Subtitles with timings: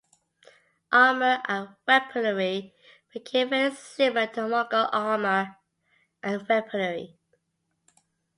[0.91, 2.73] Armor and weaponry
[3.13, 5.57] became very similar to Mongol armor
[6.23, 7.19] and weaponry.